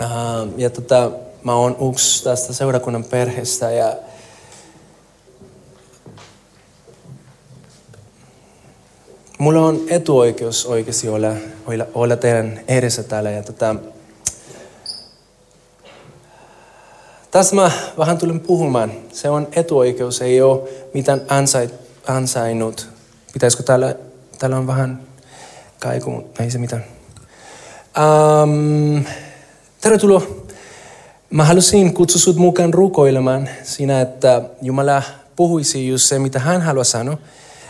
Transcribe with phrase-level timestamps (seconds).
[0.00, 1.10] Uh, ja tota,
[1.44, 3.96] mä oon yksi tästä seurakunnan perheestä ja
[9.38, 11.28] mulla on etuoikeus oikeasti olla,
[11.66, 13.30] olla, olla teidän edessä täällä.
[13.30, 13.76] Ja tota,
[17.30, 18.92] tässä mä vähän tulen puhumaan.
[19.12, 21.74] Se on etuoikeus, ei ole mitään ansait,
[22.06, 22.88] ansainnut.
[23.32, 23.94] Pitäisikö täällä,
[24.38, 25.02] täällä on vähän
[25.78, 26.84] kaiku, mutta ei se mitään.
[27.98, 29.04] Um,
[29.80, 30.22] tervetuloa.
[31.30, 35.02] Mä halusin kutsua sut mukaan rukoilemaan siinä, että Jumala
[35.36, 37.18] puhuisi just se, mitä hän haluaa sanoa.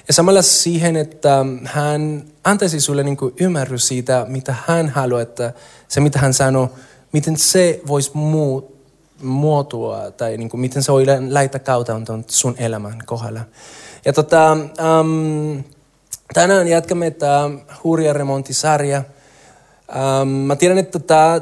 [0.08, 5.52] Ja samalla siihen, että hän antaisi sulle niin ymmärrys siitä, mitä hän haluaa, että
[5.88, 6.70] se mitä hän sanoo,
[7.12, 8.76] miten se voisi muu,
[9.22, 13.40] muotoa tai niin kuin, miten se voi laittaa kautta sun elämän kohdalla.
[14.04, 15.64] Ja tota, um,
[16.34, 17.50] tänään jatkamme tämä
[17.84, 19.02] hurja remontisarja.
[20.22, 21.40] Um, mä tiedän, että tämä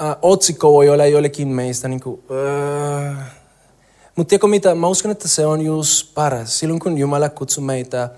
[0.00, 3.16] uh, otsikko voi olla joillekin meistä niin kuin, uh,
[4.16, 6.58] mutta tiedätkö mitä, mä uskon, että se on just paras.
[6.58, 8.08] Silloin kun Jumala kutsuu meitä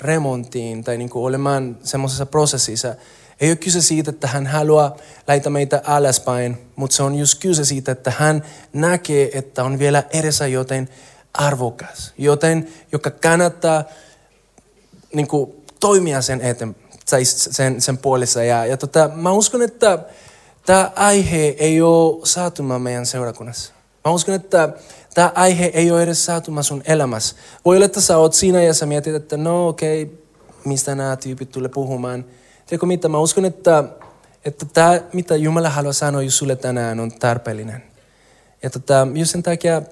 [0.00, 2.94] remonttiin tai niin kuin olemaan semmoisessa prosessissa,
[3.40, 4.96] ei ole kyse siitä, että hän haluaa
[5.28, 10.04] laittaa meitä alaspäin, mutta se on just kyse siitä, että hän näkee, että on vielä
[10.12, 10.88] edessä joten
[11.34, 13.84] arvokas, joten joka kannattaa
[15.14, 16.76] niin kuin, toimia sen eteen,
[17.10, 18.44] tai sen, sen puolessa.
[18.44, 19.98] Ja, ja tota, mä uskon, että
[20.68, 23.72] tämä aihe ei ole saatuma meidän seurakunnassa.
[24.04, 24.68] Mä uskon, että
[25.14, 27.36] tämä aihe ei ole edes saatuma sun elämässä.
[27.64, 30.16] Voi olla, että sä oot siinä ja sä mietit, että no okei, okay,
[30.64, 32.24] mistä nämä tyypit tulee puhumaan.
[32.66, 33.84] Tiedätkö mitä, mä uskon, että,
[34.44, 37.82] että tämä, mitä Jumala haluaa sanoa sulle tänään, on tarpeellinen.
[38.62, 39.82] Ja tota, just sen takia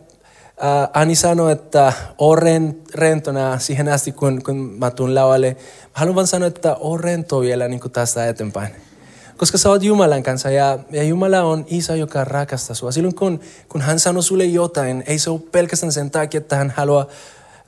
[0.65, 5.57] Äh, Ani sanoi, että olen rentona siihen asti, kun, kun mä tuun lavalle.
[5.83, 8.87] Mä haluan vaan sanoa, että olen rento vielä niin tästä eteenpäin.
[9.37, 12.93] Koska sä oot Jumalan kanssa ja, ja Jumala on isä, joka rakastaa sua.
[12.93, 16.73] Silloin kun, kun hän sanoo sulle jotain, ei se ole pelkästään sen takia, että hän
[16.77, 17.07] haluaa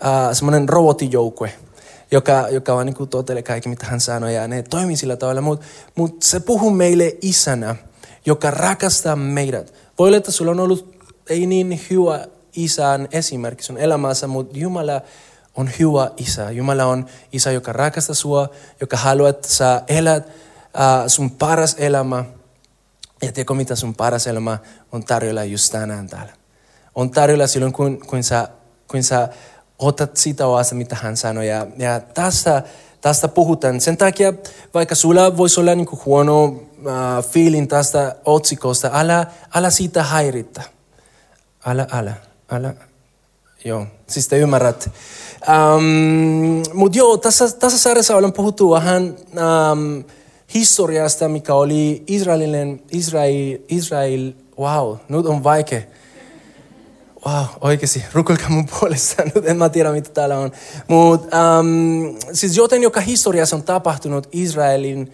[0.06, 1.52] äh, semmoinen robotijoukkue,
[2.10, 5.40] joka, joka on niin totelee kaikki, mitä hän sanoo ja ne toimii sillä tavalla.
[5.40, 7.76] Mutta mut se puhuu meille isänä,
[8.26, 9.74] joka rakastaa meidät.
[9.98, 10.98] Voi olla, että sulla on ollut
[11.30, 12.26] ei niin hyvä
[12.56, 15.00] isän esimerkki sun elämässä, mutta Jumala
[15.56, 16.50] on hyvä isä.
[16.50, 18.48] Jumala on isä, joka rakastaa sua,
[18.80, 20.28] joka haluaa, että sä elät
[20.74, 22.24] uh, sun paras elämä.
[23.22, 24.58] Ja tiedätkö mitä sun paras elämä
[24.92, 26.32] on tarjolla just tänään täällä.
[26.94, 28.48] On tarjolla silloin, kun, kun, sä,
[28.90, 29.28] kun sä
[29.78, 31.48] otat sitä oasta, mitä hän sanoi.
[31.48, 32.62] Ja, ja tästä,
[33.00, 33.80] tästä puhutaan.
[33.80, 34.32] Sen takia,
[34.74, 36.60] vaikka sulla voisi olla niin huono uh,
[37.30, 40.62] feeling tästä otsikosta, älä, älä siitä häirittä.
[41.66, 42.14] Älä, älä,
[42.50, 42.74] älä.
[43.64, 44.90] Joo, siis te ymmärrät.
[45.48, 49.16] Um, Mutta joo, tässä, tässä sarjassa olen puhuttu vähän
[49.72, 50.04] um,
[50.54, 55.80] historiasta, mikä oli Israelin, Israel, Israel, wow, nyt on vaikea.
[57.26, 59.22] Wow, oikeasti, rukoilkaa mun puolesta.
[59.24, 60.52] Nyt en mä tiedä, mitä täällä on.
[60.88, 65.12] Mutta um, siis joten, joka historiassa on tapahtunut Israelin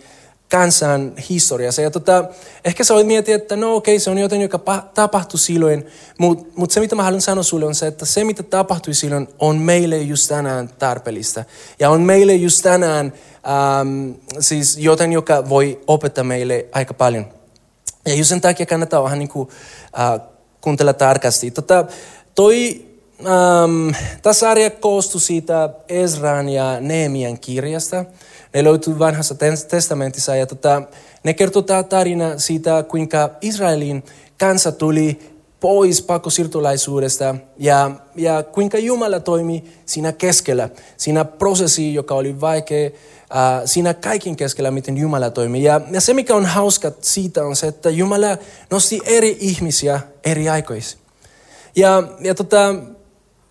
[0.54, 1.82] kansan historiassa.
[1.82, 2.24] Ja tota,
[2.64, 4.58] ehkä sä voit miettiä, että no okei, okay, se on jotain, joka
[4.94, 5.86] tapahtui silloin,
[6.18, 9.28] mutta mut se mitä mä haluan sanoa sulle on se, että se mitä tapahtui silloin
[9.38, 11.44] on meille just tänään tarpeellista.
[11.80, 13.12] Ja on meille just tänään
[13.82, 17.26] um, siis jotain, joka voi opettaa meille aika paljon.
[18.06, 20.20] Ja just sen takia kannattaa vähän niin kuin, uh,
[20.60, 21.50] kuuntella tarkasti.
[21.50, 21.84] Tota,
[22.34, 22.86] toi
[23.18, 28.04] um, tämä sarja koostui siitä Ezran ja Neemian kirjasta.
[28.54, 29.34] Ne löytyy vanhassa
[29.68, 30.82] testamentissa ja tota,
[31.24, 34.04] ne kertoo tämä tarina siitä, kuinka Israelin
[34.38, 42.40] kansa tuli pois pakosiirtolaisuudesta ja, ja kuinka Jumala toimi siinä keskellä, siinä prosessi, joka oli
[42.40, 42.90] vaikea,
[43.36, 45.62] äh, siinä kaikin keskellä, miten Jumala toimi.
[45.62, 48.38] Ja, ja se, mikä on hauska siitä, on se, että Jumala
[48.70, 50.98] nosti eri ihmisiä eri aikoissa.
[51.76, 52.74] Ja, ja tota,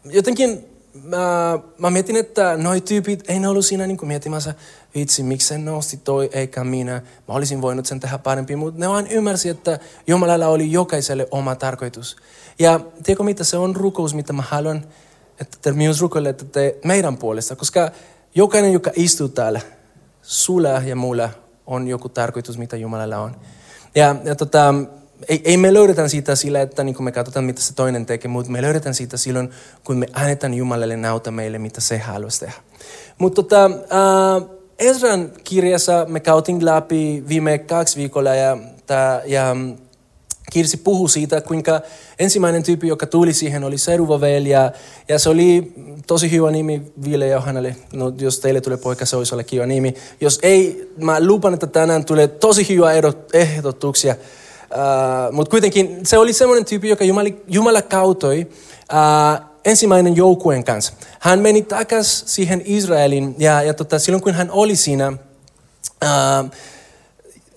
[0.05, 0.72] jotenkin
[1.03, 4.53] mä, mä mietin, että noi tyypit ei ne ollut siinä niin miettimässä,
[4.95, 7.01] vitsi, miksi sen nosti toi eikä minä.
[7.27, 11.55] Mä olisin voinut sen tehdä parempi, mutta ne vaan ymmärsi, että Jumalalla oli jokaiselle oma
[11.55, 12.15] tarkoitus.
[12.59, 14.85] Ja tiedätkö mitä, se on rukous, mitä mä haluan,
[15.41, 17.91] että te myös rukoilette te meidän puolesta, koska
[18.35, 19.61] jokainen, joka istuu täällä,
[20.21, 21.29] sulla ja mulla
[21.67, 23.35] on joku tarkoitus, mitä Jumalalla on.
[23.95, 24.73] Ja, ja tota,
[25.29, 28.51] ei, ei me löydetä siitä sillä, että niin me katsotaan, mitä se toinen tekee, mutta
[28.51, 29.49] me löydetään siitä silloin,
[29.83, 32.53] kun me annetaan Jumalalle näytä meille, mitä se haluaisi tehdä.
[33.17, 34.49] Mutta tota, äh,
[34.79, 39.55] Ezran kirjassa me käytiin läpi viime kaksi viikolla ja, tää, ja
[40.53, 41.81] Kirsi puhui siitä, kuinka
[42.19, 44.71] ensimmäinen tyyppi, joka tuli siihen, oli Seruvavel ja,
[45.09, 45.73] ja se oli
[46.07, 47.75] tosi hyvä nimi Ville Johannalle.
[47.93, 49.95] No, jos teille tulee poika, se olisi olla kiva nimi.
[50.21, 52.91] Jos ei, mä lupan, että tänään tulee tosi hyvä
[53.33, 54.15] ehdotuksia.
[54.73, 58.47] Uh, Mutta kuitenkin se oli semmoinen tyyppi, joka Jumala, Jumala kautoi
[58.93, 60.93] uh, ensimmäinen joukkueen kanssa.
[61.19, 65.07] Hän meni takaisin siihen Israelin ja, ja tota, silloin kun hän oli siinä,
[66.03, 66.49] uh,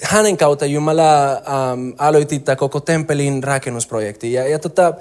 [0.03, 4.33] hänen kautta Jumala um, aloitti tämä koko temppelin rakennusprojekti.
[4.33, 4.95] Ja, ja tota,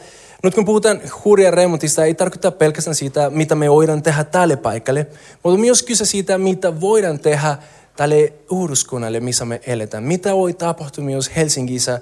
[0.44, 5.08] nyt kun puhutaan hurjan remontista, ei tarkoita pelkästään siitä, mitä me voidaan tehdä tälle paikalle,
[5.44, 7.58] mutta myös kyse siitä, mitä voidaan tehdä
[7.96, 10.04] tälle uuduskunnalle, missä me eletään.
[10.04, 12.02] Mitä voi tapahtua myös Helsingissä,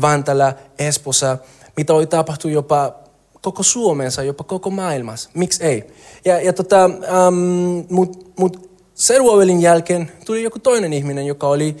[0.00, 1.38] Vantalla, Espossa,
[1.76, 2.94] mitä voi tapahtua jopa
[3.40, 5.30] koko Suomessa, jopa koko maailmassa.
[5.34, 5.92] Miksi ei?
[6.24, 11.76] Ja, ja tota, um, mut, mut Seruovelin jälkeen tuli joku toinen ihminen, joka oli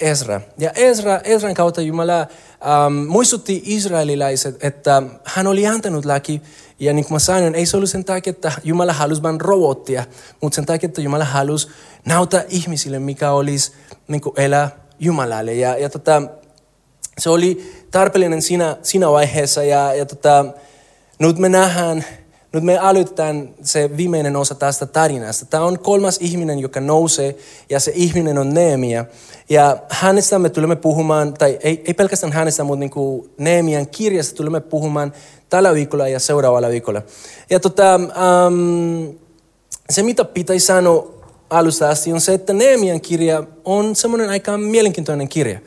[0.00, 0.40] Ezra.
[0.58, 6.42] Ja Ezra, Ezran kautta Jumala ähm, muistutti israelilaiset, että hän oli antanut laki.
[6.78, 10.04] Ja niin kuin mä sanoin, ei se ollut sen takia, että Jumala halusi vain robottia,
[10.40, 11.68] mutta sen takia, että Jumala halusi
[12.04, 13.72] näyttää ihmisille, mikä olisi
[14.08, 15.54] niin kuin elää Jumalalle.
[15.54, 16.22] Ja, ja tota,
[17.18, 19.62] se oli tarpeellinen siinä, siinä vaiheessa.
[19.62, 20.44] Ja, ja tota,
[21.18, 22.04] nyt me nähdään,
[22.52, 25.46] nyt me aloitetaan se viimeinen osa tästä tarinasta.
[25.46, 27.36] Tämä on kolmas ihminen, joka nousee,
[27.70, 29.04] ja se ihminen on Neemia.
[29.48, 34.36] Ja hänestä me tulemme puhumaan, tai ei, ei pelkästään hänestä, mutta niin kuin Neemian kirjasta
[34.36, 35.12] tulemme puhumaan
[35.54, 37.02] tällä viikolla ja seuraavalla viikolla.
[37.50, 39.14] Ja tota, um,
[39.90, 41.14] se, mitä pitäisi sanoa
[41.50, 45.58] alusta asti, on se, että Neemian kirja on semmoinen aika mielenkiintoinen kirja.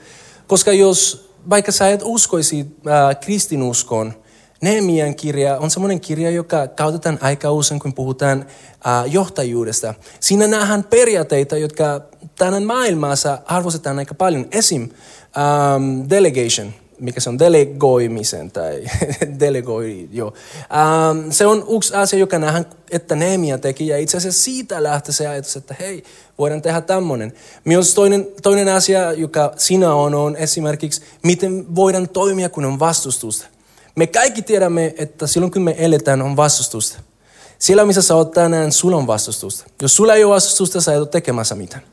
[0.48, 4.13] Koska jos vaikka sä et uskoisi äh, kristinuskoon,
[4.62, 9.94] Nehemian kirja on semmoinen kirja, joka käytetään aika usein, kun puhutaan uh, johtajuudesta.
[10.19, 12.01] Siinä nähdään periaatteita, jotka
[12.38, 14.45] tänään maailmassa arvostetaan aika paljon.
[14.51, 14.81] Esim.
[14.81, 18.83] Um, delegation, mikä se on delegoimisen tai
[19.39, 20.25] delegoi, jo.
[20.27, 25.13] Um, se on yksi asia, joka nähdään, että Nehemia teki ja itse asiassa siitä lähtee
[25.13, 26.03] se ajatus, että hei,
[26.38, 27.33] voidaan tehdä tämmöinen.
[27.65, 33.45] Myös toinen, toinen asia, joka siinä on, on esimerkiksi, miten voidaan toimia, kun on vastustusta.
[33.95, 37.00] Me kaikki tiedämme, että silloin kun me eletään, on vastustusta.
[37.59, 39.65] Siellä, missä sä oot tänään, sulla on vastustusta.
[39.81, 41.83] Jos sulla ei ole vastustusta, sä et ole tekemässä mitään.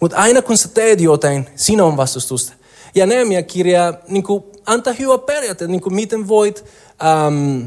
[0.00, 2.52] Mutta aina kun sä teet jotain, siinä on vastustusta.
[2.94, 6.64] Ja Nehemia kirja niin kuin, antaa hyvä periaate, niin kuin, miten voit
[7.04, 7.60] ähm,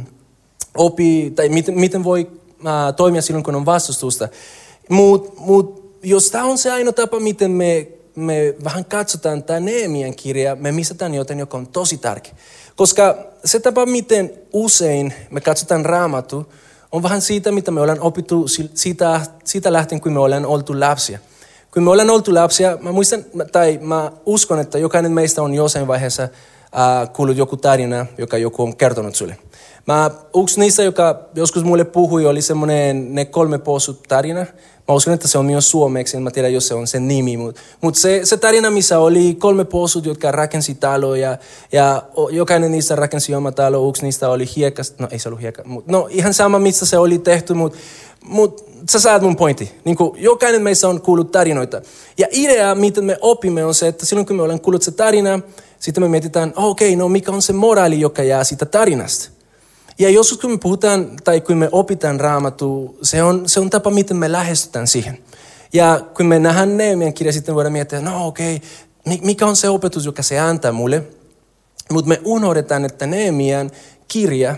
[0.78, 2.32] opi, tai miten, miten voi
[2.68, 4.30] äh, toimia silloin, kun on vastustusta.
[4.90, 10.16] Mutta mut, jos tämä on se ainoa tapa, miten me, me vähän katsotaan tämä Nehemian
[10.16, 12.34] kirja, me missataan jotain, joka on tosi tärkeä.
[12.76, 16.54] Koska se tapa, miten usein me katsotaan raamattu,
[16.92, 21.20] on vähän siitä, mitä me ollaan opittu siitä, siitä lähtien, kun me ollaan oltu lapsia.
[21.76, 25.88] Kun me ollaan oltu lapsia, mä muistan, tai mä uskon, että jokainen meistä on jossain
[25.88, 26.30] vaiheessa äh,
[27.14, 29.38] kuullut joku tarina, joka joku on kertonut sulle.
[29.88, 30.12] Mä,
[30.42, 34.46] yksi niistä, joka joskus mulle puhui, oli semmoinen ne kolme possut tarina.
[34.88, 37.38] Mä uskon, että se on myös suomeksi, en mä tiedä, jos se on sen nimi.
[37.38, 41.38] Mutta mut se, se tarina, missä oli kolme possut, jotka rakensi taloa ja,
[41.72, 43.90] ja jokainen niistä rakensi oma talo.
[43.90, 46.98] Yksi niistä oli hiekasta, no ei se ollut hiekka, mut, no ihan sama, missä se
[46.98, 47.78] oli tehty, mutta
[48.24, 49.72] mut, sä saat mun pointti.
[49.84, 51.82] Niin jokainen meistä on kuullut tarinoita.
[52.18, 55.40] Ja idea, miten me opimme, on se, että silloin kun me ollaan kuullut se tarina,
[55.80, 59.35] sitten me mietitään, okei, okay, no mikä on se moraali, joka jää siitä tarinasta.
[60.00, 63.90] Ja joskus kun me puhutaan tai kun me opitaan raamattu, se on, se on tapa,
[63.90, 65.18] miten me lähestytään siihen.
[65.74, 69.70] Ja kun me nähdään Neemian kirja, sitten voidaan miettiä, no okei, okay, mikä on se
[69.70, 71.04] opetus, joka se antaa mulle.
[71.92, 73.72] Mutta me unohdetaan, että Neemian
[74.08, 74.56] kirja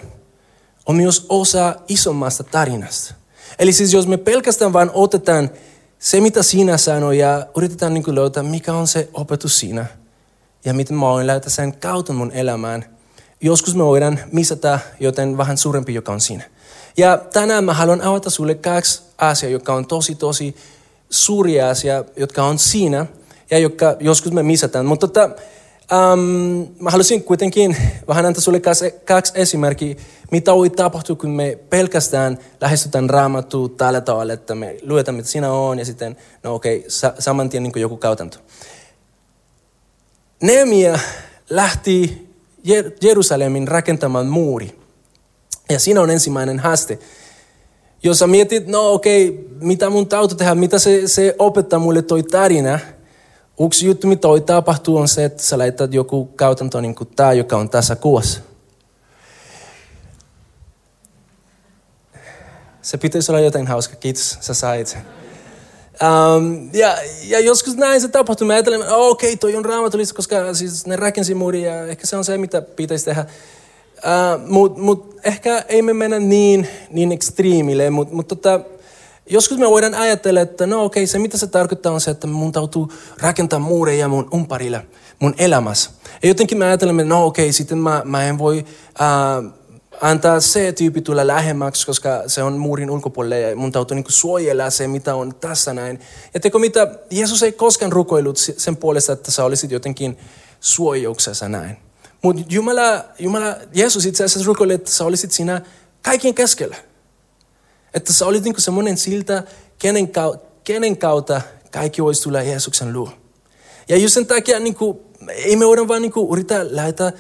[0.86, 3.13] on myös osa isommasta tarinasta.
[3.60, 5.50] Eli siis jos me pelkästään vain otetaan
[6.00, 9.86] se, mitä sinä sanoi ja yritetään niin löytää, mikä on se opetus siinä
[10.65, 12.86] ja miten mä löytää sen kautta mun elämään–
[13.41, 16.44] joskus me voidaan misata joten vähän suurempi, joka on siinä.
[16.98, 20.56] Ja tänään mä haluan avata sulle kaksi asiaa, jotka on tosi, tosi
[21.10, 23.06] suuria asia, jotka on siinä
[23.51, 24.86] ja jotka joskus me misataan.
[24.86, 25.29] Mutta tota,
[26.13, 26.20] um,
[26.79, 27.77] mä haluaisin kuitenkin
[28.08, 28.62] vähän antaa sulle
[29.06, 29.96] kaksi esimerkkiä,
[30.32, 35.51] mitä voi tapahtua, kun me pelkästään lähestytään raamattua tällä tavalla, että me luetaan, mitä siinä
[35.51, 36.89] on, ja sitten, no okei, okay,
[37.20, 38.38] saman tien niin joku kautanto.
[40.41, 41.00] Neemia
[41.50, 42.26] lähti
[43.02, 44.80] Jerusalemin rakentamaan muuri.
[45.70, 47.00] Ja siinä on ensimmäinen haaste.
[48.04, 52.02] Jos sä mietit, no okei, okay, mitä mun tauto tehdä, mitä se, se opettaa mulle
[52.02, 52.80] toi tarina,
[53.66, 57.34] Yksi juttu, mitä voi tapahtua, on se, että sä laitat joku käytäntö niin kuin tämä,
[57.34, 58.40] joka on tässä kuvassa.
[62.82, 63.96] Se pitäisi olla jotain hauska.
[63.96, 65.17] Kiitos, sä sait sen.
[66.01, 68.48] Um, ja, ja joskus näin se tapahtuu.
[68.48, 71.86] Mä ajattelen, että oh, okei, okay, toi on raamatulista, koska siis ne rakensi muurin ja
[71.86, 73.25] ehkä se on se, mitä pitäisi tehdä.
[73.98, 78.60] Uh, Mutta mut ehkä ei me mennä niin, niin ekstriimille, mutta mut tota,
[79.30, 82.27] joskus me voidaan ajatella, että no okei, okay, se mitä se tarkoittaa on se, että
[82.27, 82.82] mun täytyy
[83.22, 84.82] rakentaa muureja mun umparilla,
[85.20, 85.92] mun elämässä.
[86.24, 88.66] Ja jotenkin me ajattelemme, no okei, okay, sitten mä, mä en voi
[89.00, 89.51] uh,
[90.01, 94.70] antaa se tyyppi tulla lähemmäksi, koska se on muurin ulkopuolelle ja mun täytyy niin suojella
[94.70, 96.00] se, mitä on tässä näin.
[96.34, 100.18] Ja teko mitä, Jeesus ei koskaan rukoillut sen puolesta, että sä olisit jotenkin
[100.60, 101.77] suojauksessa näin.
[102.22, 105.62] Mutta Jumala, Jumala, Jeesus itse asiassa rukoili, että sä olisit siinä
[106.01, 106.75] kaikkien keskellä.
[107.94, 109.44] Että sä olit niin semmoinen siltä,
[109.80, 113.10] kenen, kautta, kenen kautta kaikki voisi tulla Jeesuksen luo.
[113.89, 117.12] Ja just sen takia niin kuin, ei me voida vaan niin yrittää lähettää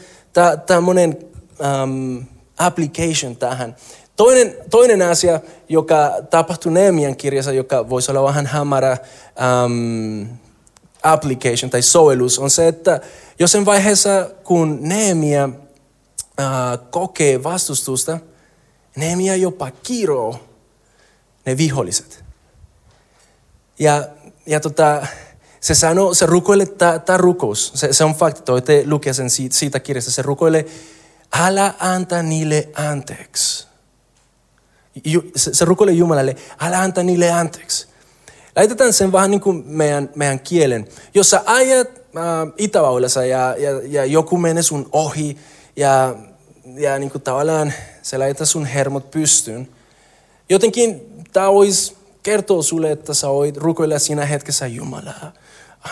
[0.65, 1.17] tämmöinen
[1.83, 2.25] um,
[2.57, 3.75] application tähän.
[4.15, 8.97] Toinen, toinen asia, joka tapahtui Neemian kirjassa, joka voisi olla vähän hämärä
[9.65, 10.27] um,
[11.03, 13.01] application tai sovellus, on se, että
[13.39, 18.17] jos vaiheessa, kun Neemia uh, kokee vastustusta,
[18.95, 20.39] Neemia jopa kiroo
[21.45, 22.23] ne viholliset.
[23.79, 24.07] Ja,
[24.45, 25.07] ja tota,
[25.59, 26.65] se sanoo, se rukoilee,
[27.05, 30.65] tämä rukous, se, se on fakti, toi te lukee sen siitä, siitä kirjasta, se rukoilee,
[31.39, 33.67] älä anta niille anteeksi.
[35.35, 37.87] Se, rukoilee Jumalalle, älä anta niille anteeksi.
[38.55, 40.87] Laitetaan sen vähän niin kuin meidän, meidän kielen.
[41.13, 45.37] Jos sä ajat äh, Itävaulassa ja, ja, ja joku menee sun ohi
[45.75, 46.15] ja,
[46.75, 49.67] ja niin kuin tavallaan se laittaa sun hermot pystyyn,
[50.49, 51.01] jotenkin
[51.33, 55.33] tämä olisi kertoa sulle, että sä voit rukoilla siinä hetkessä Jumalaa,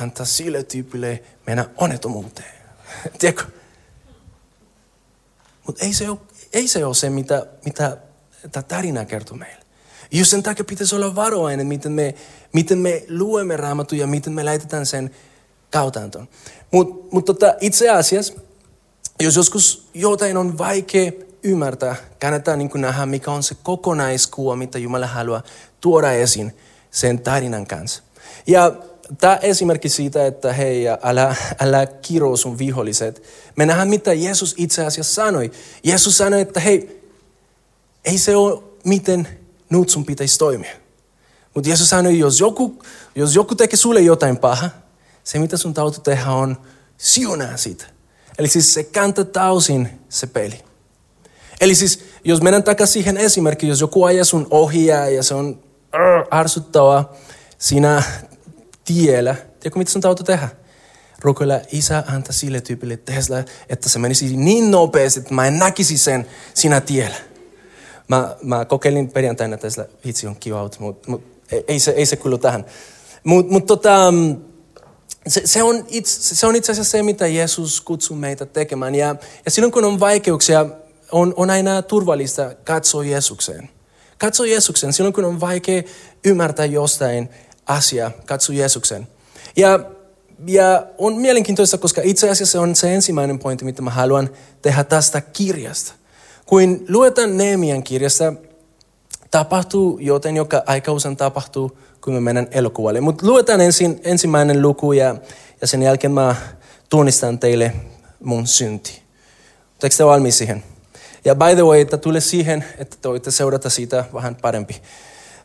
[0.01, 2.53] antaa sille tyypille mennä onnettomuuteen.
[3.19, 3.43] Tiedätkö?
[5.67, 6.17] Mutta ei se ole,
[6.53, 7.97] ei se, ole se, mitä, mitä
[8.51, 9.65] tämä tarina kertoo meille.
[10.11, 12.15] Just sen takia pitäisi olla varovainen, miten me,
[12.53, 15.11] miten me luemme raamatun ja miten me laitetaan sen
[15.71, 16.27] kautantoon.
[16.71, 18.33] Mutta mut tota, itse asiassa,
[19.19, 21.11] jos joskus jotain on vaikea
[21.43, 25.43] ymmärtää, kannattaa niin nähdä, mikä on se kokonaiskuva, mitä Jumala haluaa
[25.81, 26.57] tuoda esiin
[26.91, 28.03] sen tarinan kanssa.
[28.47, 28.71] Ja
[29.17, 33.23] tämä esimerkki siitä, että hei, älä, älä kiro sun viholliset.
[33.55, 35.51] Me nähdään, mitä Jeesus itse asiassa sanoi.
[35.83, 37.01] Jeesus sanoi, että hei,
[38.05, 39.27] ei se ole miten
[39.69, 40.75] nyt sun pitäisi toimia.
[41.53, 42.83] Mutta Jeesus sanoi, jos joku,
[43.15, 44.69] jos joku tekee sulle jotain paha,
[45.23, 46.57] se mitä sun täytyy tehdä on
[46.97, 47.85] siunaa sitä.
[48.37, 50.59] Eli siis se kantaa tausin se peli.
[51.61, 55.59] Eli siis, jos mennään takaisin siihen esimerkkiin, jos joku ajaa sun ohi ja se on
[56.31, 57.13] arsuttava
[57.57, 58.03] siinä
[58.85, 60.49] tiellä, tiedätkö mitä sun täytyy tehdä?
[61.19, 63.37] Rukoilla isä anta sille tyypille Tesla,
[63.69, 67.15] että se menisi niin nopeasti, että mä en näkisi sen siinä tiellä.
[68.07, 71.23] Mä, mä kokeilin perjantaina Tesla, vitsi on kiva auto, mutta mut,
[71.67, 72.65] ei, se, ei se kuulu tähän.
[73.23, 74.13] Mutta mut, tota,
[75.27, 78.95] se, se, on itse, se on itse asiassa se, mitä Jeesus kutsuu meitä tekemään.
[78.95, 79.15] Ja,
[79.45, 80.65] ja silloin kun on vaikeuksia,
[81.11, 83.69] on, on aina turvallista katsoa Jeesukseen.
[84.17, 85.83] Katso Jeesuksen silloin, kun on vaikea
[86.25, 87.29] ymmärtää jostain
[87.65, 88.11] asiaa.
[88.25, 89.07] Katso Jeesuksen.
[89.55, 89.79] Ja,
[90.47, 94.29] ja on mielenkiintoista, koska itse asiassa on se ensimmäinen pointti, mitä mä haluan
[94.61, 95.93] tehdä tästä kirjasta.
[96.45, 98.33] Kun luetaan Neemian kirjasta,
[99.31, 103.01] tapahtuu joten, joka aika usein tapahtuu, kun me mennään elokuvalle.
[103.01, 105.15] Mutta luetaan ensin, ensimmäinen luku ja,
[105.61, 106.35] ja sen jälkeen mä
[106.89, 107.73] tunnistan teille
[108.23, 109.01] mun synti.
[109.71, 110.63] Oletteko te valmis siihen?
[111.25, 114.81] Ja by the way, että tule siihen, että te voitte seurata siitä vähän parempi.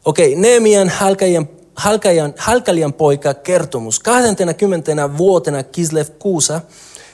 [0.04, 1.48] Okei, okay, Neemian halkajan,
[1.80, 4.00] halkajan, halkalian poika kertomus.
[4.00, 5.18] 20.
[5.18, 6.60] vuotena Kislev kuusa,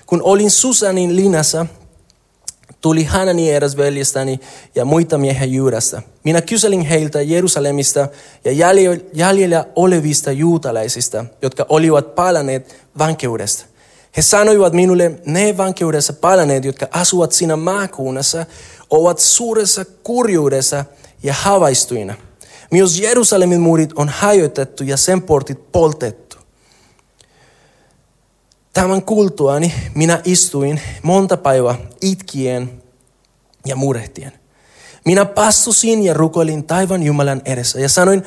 [0.06, 1.66] kun olin Susanin linassa,
[2.80, 4.40] tuli Hanani eräs veljestäni
[4.74, 6.02] ja muita miehiä Juudasta.
[6.24, 8.08] Minä kyselin heiltä Jerusalemista
[8.44, 8.52] ja
[9.12, 13.64] jäljellä olevista juutalaisista, jotka olivat palanneet vankeudesta.
[14.16, 18.46] He sanoivat minulle, ne vankeudessa palaneet, jotka asuvat siinä maakunnassa,
[18.90, 20.84] ovat suuressa kurjuudessa
[21.22, 22.14] ja havaistuina.
[22.70, 26.36] Myös Jerusalemin muurit on hajotettu ja sen portit poltettu.
[28.72, 32.82] Tämän kuultuani minä istuin monta päivää itkien
[33.66, 34.32] ja murehtien.
[35.04, 38.22] Minä pastusin ja rukoilin taivaan Jumalan edessä ja sanoin,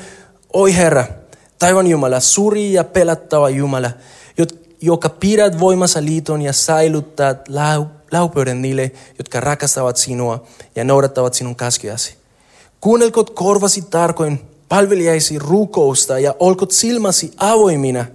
[0.53, 1.05] oi Herra,
[1.59, 3.91] taivaan Jumala, suuri ja pelattava Jumala,
[4.81, 11.55] joka pidät voimassa liiton ja säilyttää lau, laupeuden niille, jotka rakastavat sinua ja noudattavat sinun
[11.55, 12.18] käskyäsi.
[12.81, 18.05] Kuunnelkot korvasi tarkoin palvelijaisi rukousta ja olkot silmäsi avoimina,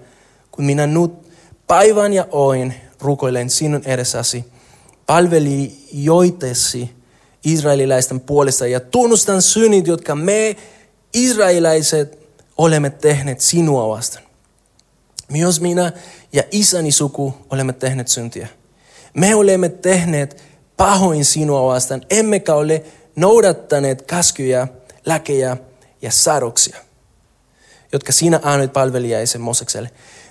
[0.50, 1.24] kun minä nyt
[1.66, 4.44] Päivän ja oin rukoilen sinun edessäsi,
[5.06, 6.90] palvelijoitesi
[7.44, 10.56] israelilaisten puolesta ja tunnustan synnit, jotka me
[11.14, 12.18] israelaiset
[12.58, 14.24] olemme tehneet sinua vastaan.
[15.28, 15.92] Myös minä
[16.32, 18.48] ja isäni suku olemme tehneet syntiä.
[19.14, 20.42] Me olemme tehneet
[20.76, 22.84] pahoin sinua vastaan, emmekä ole
[23.16, 24.68] noudattaneet käskyjä,
[25.06, 25.56] läkejä
[26.02, 26.76] ja sadoksia,
[27.92, 29.90] jotka sinä annoit palvelijaisen Mosekselle.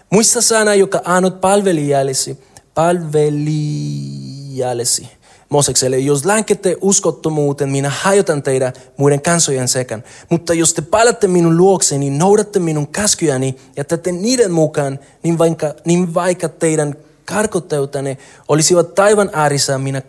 [0.09, 2.37] Muista sana, joka annot palvelijallesi,
[2.73, 5.07] palvelijallesi
[5.49, 5.97] Mosekselle.
[5.97, 10.03] Jos länkette uskottomuuteen, minä hajotan teidät muiden kansojen sekan.
[10.29, 15.37] Mutta jos te palatte minun luokseni, niin noudatte minun käskyjäni ja teette niiden mukaan, niin
[15.37, 20.01] vaikka, niin vaikka teidän karkoteutanne olisivat taivan äärissä, minä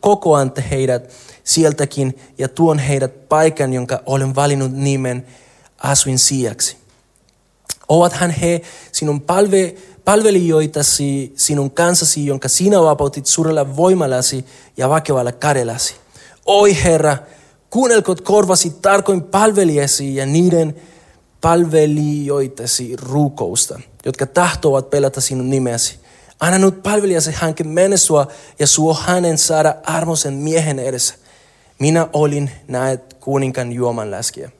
[0.00, 1.10] kokoan heidät
[1.44, 5.26] sieltäkin ja tuon heidät paikan, jonka olen valinnut nimen
[5.78, 6.76] asuin sijaksi.
[7.88, 8.60] Ovathan he
[8.92, 9.74] sinun palve,
[10.04, 14.44] palvelijoitasi, sinun kansasi, jonka sinä vapautit suurella voimallasi
[14.76, 15.94] ja vakevalla kädelläsi.
[16.46, 17.16] Oi Herra,
[17.70, 20.76] kuunnelkot korvasi tarkoin palvelijasi ja niiden
[21.40, 25.98] palvelijoitasi rukousta, jotka tahtovat pelata sinun nimesi.
[26.40, 28.26] Anna nyt palvelijasi hänkin mene sua
[28.58, 31.14] ja suo hänen saada armoisen miehen edessä.
[31.78, 34.50] Minä olin näet kuninkan juoman läskiä.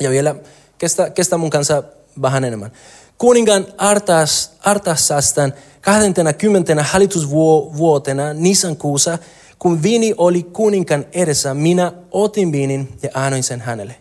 [0.00, 0.34] Ja vielä
[0.78, 1.82] kestä, kestä mun kanssa
[2.22, 2.72] vähän enemmän.
[3.18, 6.82] Kuningan Artas, Artasastan 20.
[6.82, 9.18] hallitusvuotena Nisan kuussa,
[9.58, 13.96] kun viini oli kuninkan edessä, minä otin viinin ja annoin sen hänelle.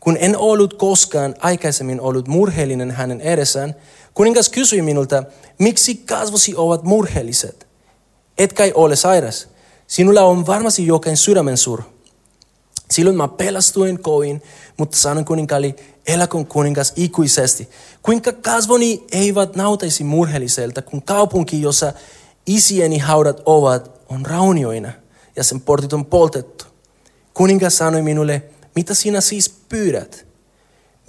[0.00, 3.74] Kun en ollut koskaan aikaisemmin ollut murheellinen hänen edessään,
[4.14, 5.24] kuningas kysyi minulta,
[5.58, 7.66] miksi kasvosi ovat murheelliset?
[8.38, 9.48] Et kai ole sairas.
[9.90, 11.82] Sinulla on varmasti jokin sydämen sur.
[12.90, 14.42] Silloin mä pelastuin kovin,
[14.76, 15.74] mutta sanon kuninkaalle,
[16.06, 17.68] eläkön kuningas ikuisesti.
[18.02, 21.92] Kuinka kasvoni eivät nautaisi murheelliselta, kun kaupunki, jossa
[22.46, 24.92] isieni haudat ovat, on raunioina
[25.36, 26.64] ja sen portit on poltettu.
[27.34, 28.42] Kuningas sanoi minulle,
[28.74, 30.26] mitä sinä siis pyydät?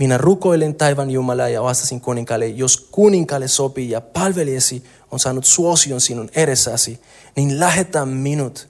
[0.01, 6.01] Minä rukoilen taivan Jumalaa ja vastasin kuninkaalle, jos kuninkaalle sopii ja palvelijasi on saanut suosion
[6.01, 6.99] sinun edessäsi,
[7.35, 8.67] niin lähetä minut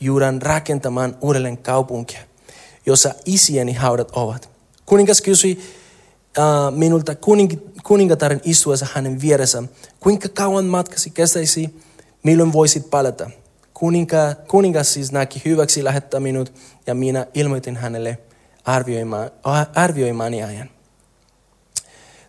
[0.00, 2.20] Juudan rakentamaan uudelleen kaupunkia,
[2.86, 4.48] jossa isieni haudat ovat.
[4.86, 5.58] Kuningas kysyi
[6.38, 9.62] uh, minulta kuning, kuningataren istuessa hänen vieressä,
[10.00, 11.82] kuinka kauan matkasi kestäisi,
[12.22, 13.30] milloin voisit palata.
[13.74, 16.52] Kuninka, kuningas siis näki hyväksi lähettää minut
[16.86, 18.18] ja minä ilmoitin hänelle
[18.64, 19.30] arvioimaan,
[19.74, 20.70] arvioimaani ajan.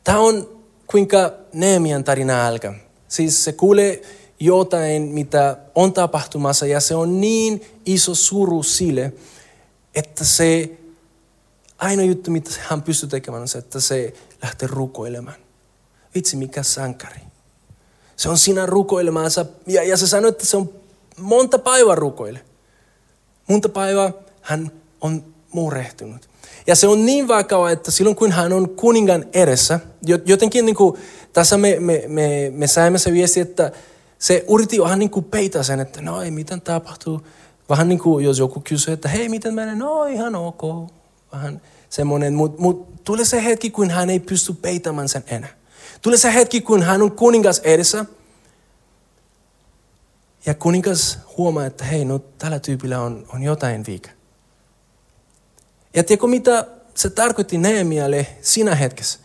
[0.04, 2.74] Tämä on kuinka Neemian tarina alkaa.
[3.08, 4.02] Siis se kuulee
[4.40, 9.14] jotain, mitä on tapahtumassa ja se on niin iso suru sille,
[9.96, 10.78] että se
[11.78, 15.38] ainoa juttu, mitä hän pystyy tekemään, on se, että se lähtee rukoilemaan.
[16.16, 17.20] Vitsi, mikä sankari.
[18.16, 19.32] Se on siinä rukoilemaan
[19.68, 20.74] ja, ja se sanoi, että se on
[21.18, 22.46] monta päivää rukoile.
[23.50, 26.30] Monta päivää hän on murehtunut.
[26.68, 29.80] Ja se on niin vakava, että silloin kun hän on kuningan edessä,
[30.26, 30.98] jotenkin niin kuin,
[31.34, 33.72] tässä me, me, me, me saimme se viesti, että
[34.20, 37.22] se yritti vähän niin kuin peitä sen, että no ei, miten tapahtuu.
[37.70, 39.76] Vähän niin kuin jos joku kysyy, että hei, miten menee?
[39.76, 40.92] No ihan ok.
[41.32, 45.50] Vähän semmoinen, mutta mut, tulee se hetki, kun hän ei pysty peitämään sen enää.
[46.02, 48.06] Tulee se hetki, kun hän on kuningas edessä.
[50.46, 54.10] Ja kuningas huomaa, että hei, no tällä tyypillä on, on jotain viika.
[55.94, 59.20] Ja tiedätkö mitä se tarkoitti Nehemialle siinä hetkessä?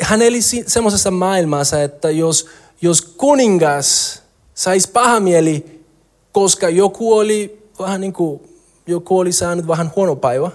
[0.00, 2.48] Hän eli semmoisessa maailmassa, että jos,
[2.82, 4.22] jos kuningas
[4.54, 5.84] saisi paha mieli,
[6.32, 8.40] koska joku oli vähän niin kuin,
[8.86, 10.50] joku oli saanut vähän huono päivä,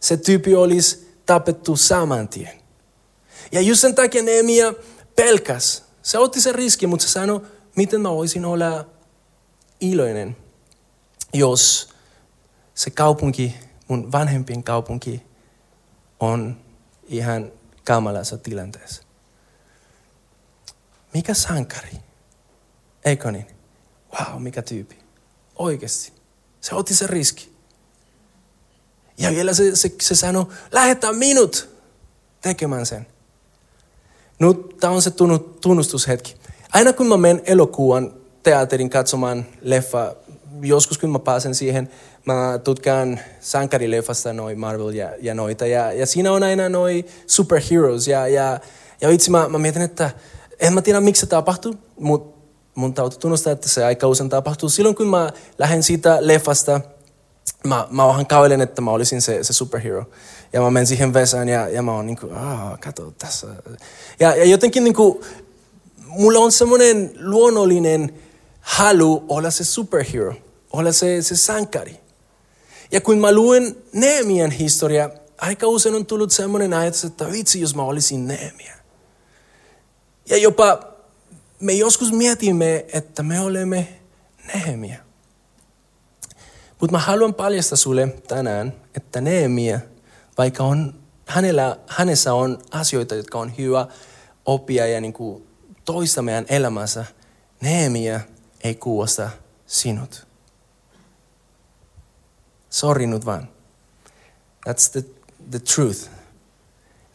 [0.00, 2.64] se tyyppi olisi tapettu saman tien.
[3.52, 4.74] Ja just sen takia Nehemia
[5.16, 5.84] pelkäs.
[6.02, 7.40] Se otti sen riski, mutta se sanoi,
[7.76, 8.84] miten mä voisin olla
[9.80, 10.36] iloinen,
[11.32, 11.93] jos
[12.74, 13.54] se kaupunki,
[13.88, 15.22] mun vanhempien kaupunki,
[16.20, 16.56] on
[17.06, 17.52] ihan
[17.84, 19.02] kamalassa tilanteessa.
[21.14, 21.92] Mikä sankari?
[23.04, 23.46] Eikö niin?
[24.12, 24.96] Wow, mikä tyyppi.
[25.56, 26.12] Oikeasti.
[26.60, 27.54] Se otti sen riski.
[29.18, 31.68] Ja vielä se, se, se sanoi, lähetä minut
[32.40, 33.06] tekemään sen.
[34.38, 35.10] Nyt tämä on se
[35.60, 36.36] tunnustushetki.
[36.72, 40.16] Aina kun mä menen elokuvan teatterin katsomaan leffa,
[40.60, 41.90] joskus kun mä pääsen siihen,
[42.24, 45.66] mä tutkaan sankarileffasta noin Marvel ja, ja noita.
[45.66, 48.08] Ja, ja siinä on aina noin superheroes.
[48.08, 48.60] Ja, ja,
[49.00, 50.10] ja itse mä, mä mietin, että
[50.60, 52.34] en mä tiedä miksi se tapahtuu, mutta
[52.74, 54.68] mun täytyy tunnustaa, että se aika usein tapahtuu.
[54.68, 56.80] Silloin kun mä lähden siitä leffasta,
[57.66, 60.04] mä, mä vähän kauelen, että mä olisin se, se superhero.
[60.52, 62.32] Ja mä menen siihen vesään ja, ja mä oon niin kuin,
[62.80, 63.46] kato tässä.
[64.20, 65.20] Ja, ja jotenkin niin kuin,
[66.06, 68.14] mulla on semmoinen luonnollinen
[68.60, 70.34] halu olla se superhero,
[70.72, 72.03] olla se, se sankari.
[72.94, 77.74] Ja kun mä luen Neemian historia, aika usein on tullut semmoinen ajatus, että vitsi, jos
[77.74, 78.74] mä olisin Neemia.
[80.28, 80.78] Ja jopa
[81.60, 83.88] me joskus mietimme, että me olemme
[84.54, 84.98] Nehemia.
[86.80, 89.80] Mutta mä haluan paljastaa sulle tänään, että Nehemia,
[90.38, 90.94] vaikka on,
[91.26, 93.86] hänellä, hänessä on asioita, jotka on hyvä
[94.46, 95.46] oppia ja niin kuin
[95.84, 97.04] toista meidän elämässä,
[97.60, 98.20] Nehemia
[98.64, 99.30] ei kuulosta
[99.66, 100.33] sinut.
[102.74, 103.48] Sorry nyt vaan.
[104.68, 105.04] That's the,
[105.50, 106.10] the truth.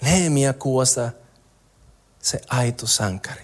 [0.01, 1.11] Nehemia kuulosta
[2.19, 3.43] se aito sankari.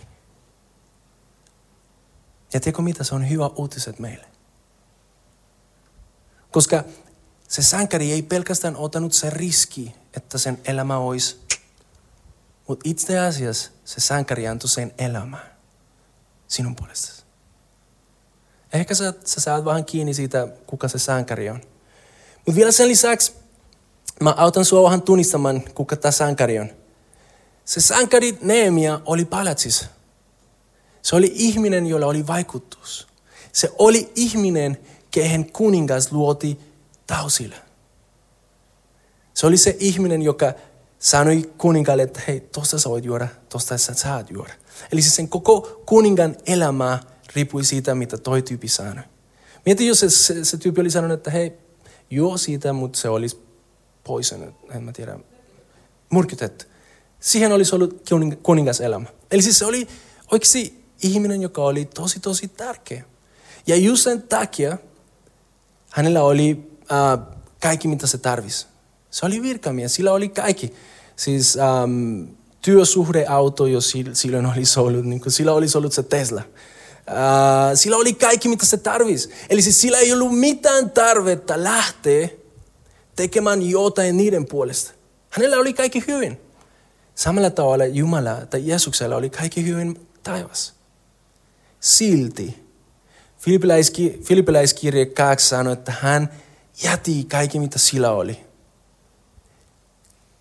[2.54, 3.04] Ja tiedätkö mitä?
[3.04, 4.26] Se on hyvä uutiset meille.
[6.52, 6.84] Koska
[7.48, 11.40] se sankari ei pelkästään ottanut se riski, että sen elämä olisi,
[12.68, 15.52] mutta itse asiassa se sankari antoi sen elämään
[16.48, 17.24] sinun puolestasi.
[18.74, 21.75] Ehkä sä, sä saat vähän kiinni siitä, kuka se sankari on.
[22.46, 23.34] Mutta vielä sen lisäksi
[24.22, 26.70] mä autan sua vähän tunnistamaan, kuka tämä sankari on.
[27.66, 29.86] Se sankari Neemia oli palatsissa.
[31.02, 33.08] Se oli ihminen, jolla oli vaikutus.
[33.52, 34.78] Se oli ihminen,
[35.12, 36.60] kehen kuningas luoti
[37.08, 37.56] tausille.
[39.34, 40.54] Se oli se ihminen, joka
[41.00, 44.54] sanoi kuninkaalle, että hei, tosta sä voit juoda, tosta sä saat juoda.
[44.92, 47.00] Eli siis sen koko kuningan elämä
[47.36, 49.04] riippui siitä, mitä toi tyyppi sanoi.
[49.66, 51.54] Mieti, jos se, se, se tyyppi oli sanonut, että hei,
[52.16, 53.40] juo siitä, mutta se olisi
[54.04, 55.20] poison, en mä tiedä,
[56.10, 56.66] murkytetty.
[57.20, 58.10] Siihen olisi ollut
[58.44, 59.06] kuningas elämä.
[59.32, 59.88] Eli siis se oli
[60.32, 63.04] oikeasti ihminen, joka oli tosi, tosi tärkeä.
[63.68, 64.78] Ja just sen takia
[65.92, 68.68] hänellä oli äh, kaikki, mitä se tarvisi.
[69.12, 70.74] Se oli virkamies, sillä oli kaikki.
[71.16, 72.24] Siis ähm,
[72.62, 76.42] työsuhdeauto, jos silloin olisi ollut, niin sillä olisi ollut se Tesla.
[77.10, 79.30] Äh, sillä oli kaikki, mitä se tarvisi.
[79.50, 82.30] Eli siis sillä ei ollut mitään tarvetta lähteä
[83.16, 84.92] tekemään jotain niiden puolesta.
[85.30, 86.42] Hänellä oli kaikki hyvin.
[87.16, 90.74] Samalla tavalla Jumala tai Jeesuksella oli kaikki hyvin taivas.
[91.80, 92.66] Silti
[94.24, 96.30] Filippiläiskirje 2 sanoi, että hän
[96.84, 98.46] jäti kaikki, mitä sillä oli.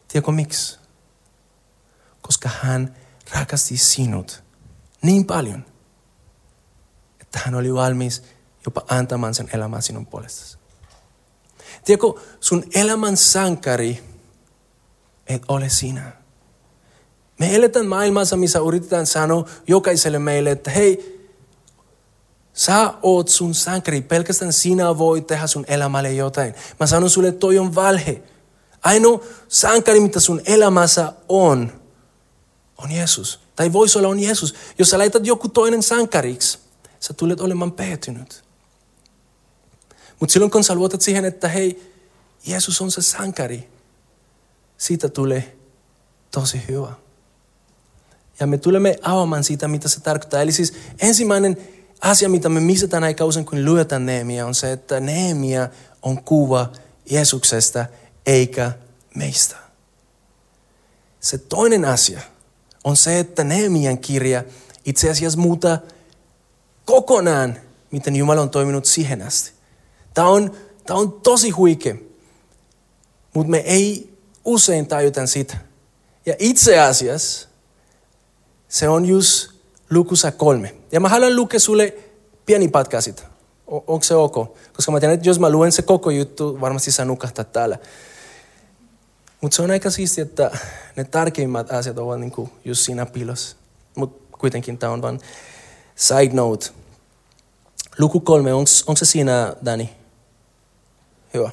[0.08, 0.78] Tiedätkö miksi?
[2.22, 2.96] Koska hän
[3.34, 4.42] rakasti sinut
[5.02, 5.64] niin paljon,
[7.34, 8.22] että hän oli valmis
[8.64, 10.58] jopa antamaan sen elämän sinun puolestasi.
[11.84, 14.02] Tiedätkö, sun elämän sankari
[15.26, 16.12] et ole sinä.
[17.38, 21.14] Me eletään maailmassa, missä yritetään sanoa jokaiselle meille, että hei,
[22.52, 26.54] Sä oot sun sankari, pelkästään sinä voit tehdä sun elämälle jotain.
[26.80, 28.22] Mä sanon sulle, toi on valhe.
[28.82, 31.72] Ainoa sankari, mitä sun elämässä on,
[32.78, 33.40] on Jeesus.
[33.56, 34.54] Tai voisi olla on Jeesus.
[34.78, 36.58] Jos sä laitat joku toinen sankariksi,
[37.04, 38.44] sä tulet olemaan pettynyt.
[40.20, 41.92] Mutta silloin kun sä luotat siihen, että hei,
[42.46, 43.68] Jeesus on se sankari,
[44.78, 45.56] siitä tulee
[46.30, 46.92] tosi hyvä.
[48.40, 50.40] Ja me tulemme avaamaan siitä, mitä se tarkoittaa.
[50.40, 51.56] Eli siis ensimmäinen
[52.00, 55.68] asia, mitä me missataan aika usein, kun lyötään Neemia, on se, että Neemia
[56.02, 56.72] on kuva
[57.10, 57.86] Jeesuksesta
[58.26, 58.72] eikä
[59.14, 59.56] meistä.
[61.20, 62.20] Se toinen asia
[62.84, 64.44] on se, että Neemian kirja
[64.84, 65.78] itse asiassa muuta
[66.84, 67.56] kokonaan,
[67.90, 69.52] miten Jumala on toiminut siihen asti.
[70.14, 70.52] Tämä on,
[70.86, 71.94] tämä on tosi huikea,
[73.34, 75.56] mutta me ei usein tajuta sitä.
[76.26, 77.48] Ja itse asiassa
[78.68, 79.50] se on just
[79.90, 80.74] lukussa kolme.
[80.92, 81.94] Ja mä haluan lukea sulle
[82.46, 83.22] pieni pätkä sitä.
[83.66, 84.34] onko se ok?
[84.72, 87.78] Koska mä tiedän, että jos mä luen se koko juttu, varmasti sä nukahtaa täällä.
[89.40, 90.58] Mutta se on aika siisti, että
[90.96, 93.56] ne tärkeimmät asiat ovat niinku just siinä piilossa.
[93.96, 95.20] Mutta kuitenkin tämä on vain
[95.94, 96.70] side note.
[97.98, 99.90] Luku kolme, onko se siinä, Dani?
[101.34, 101.50] Hyvä.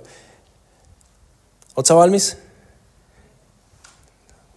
[1.75, 2.37] Oletko valmis?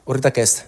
[0.08, 0.64] Yritä kestää.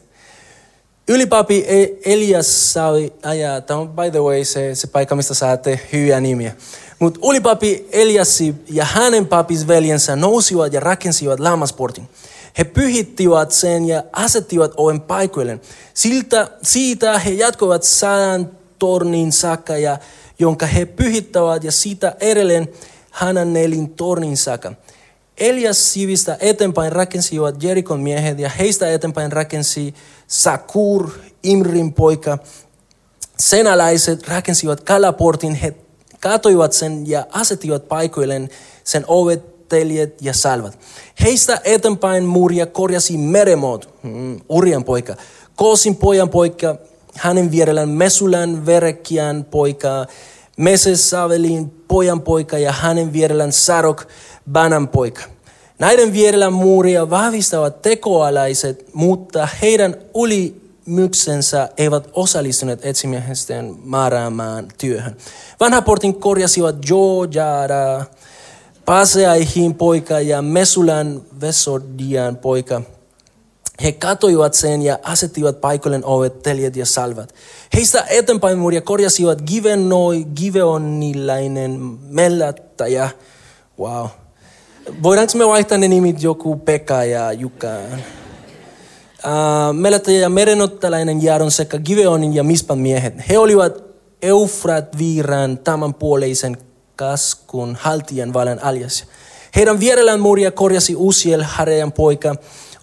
[1.09, 5.81] Ylipapi e- Elias sai ajaa, tämä on by the way se, se paikka, mistä saatte
[5.92, 6.57] hyviä nimiä.
[6.98, 12.09] Mutta ylipapi Eliasi ja hänen papisveljensä nousivat ja rakensivat lammasportin.
[12.59, 15.61] He pyhittivät sen ja asettivat oven paikoilleen.
[15.94, 19.99] Siltä, siitä he jatkoivat sadan tornin saakka, ja,
[20.39, 22.69] jonka he pyhittävät, ja siitä edelleen
[23.11, 24.73] Hananelin tornin saakka.
[25.39, 29.95] Elias sivistä eteenpäin rakensivat Jerikon miehet, ja heistä eteenpäin rakensi
[30.27, 31.11] Sakur,
[31.43, 32.39] Imrin poika.
[33.39, 35.75] Senalaiset rakensivat kalaportin, he
[36.21, 38.49] katoivat sen ja asettivat paikoilleen
[38.85, 40.79] sen ovettelijat ja salvat.
[41.21, 45.17] Heistä eteenpäin Muria korjasi Meremot, mm, Urian poika,
[45.57, 46.77] Koosin pojan poika,
[47.16, 50.07] hänen vierellään Mesulan Verekian poika,
[50.57, 54.05] Mesesavelin pojan poika ja hänen vierellään Sarok
[54.52, 55.22] Banan poika.
[55.79, 65.16] Näiden vierellä muuria vahvistavat tekoalaiset, mutta heidän ylimyksensä eivät osallistuneet etsimiesten määräämään työhön.
[65.61, 68.05] Vanha portin korjasivat Jojada,
[68.85, 72.83] Paseaihin poika ja Mesulan Vesodian poika.
[73.83, 77.35] He katoivat sen ja asettivat paikoilleen ovet, teljet ja salvat.
[77.75, 83.09] Heistä eteenpäin muuria korjasivat Givenoi, Giveonilainen, Mellattaja.
[83.79, 84.07] Wow
[85.03, 87.69] voidaanko me vaihtaa ne nimit joku Pekka ja Jukka?
[89.25, 93.15] Uh, Melättäjä ja merenottalainen Jaaron sekä Giveonin ja Mispan miehet.
[93.29, 93.85] He olivat
[94.23, 96.57] Eufrat viiran tämän puoleisen
[96.97, 99.05] kaskun haltijan valan aljas.
[99.57, 102.35] Heidän vierellään Muria korjasi Usiel, Harejan poika,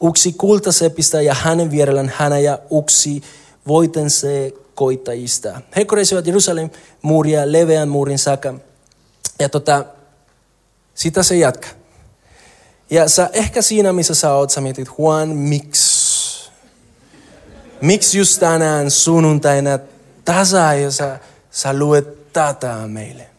[0.04, 3.24] uksi kultasepistä ja hänen vierellään hänä ja uksi
[3.68, 5.62] voitense koittajista.
[5.76, 6.70] He korjasivat Jerusalem
[7.02, 8.54] muuria leveän muurin saakka.
[9.40, 9.86] Ja tota,
[10.96, 11.72] sitä se jatkaa.
[12.90, 16.52] Ja sä ehkä siinä, missä sä oot, sä mietit, Juan, miksi?
[17.82, 19.80] Miksi just tänään sunnuntaina
[20.26, 21.20] tasa ja sä,
[21.52, 23.30] sä luet tätä meille?